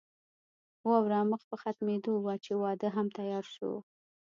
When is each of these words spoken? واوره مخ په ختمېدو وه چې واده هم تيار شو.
واوره 0.87 1.19
مخ 1.31 1.41
په 1.49 1.55
ختمېدو 1.61 2.13
وه 2.23 2.33
چې 2.45 2.51
واده 2.61 2.87
هم 2.95 3.07
تيار 3.17 3.45
شو. 3.55 3.71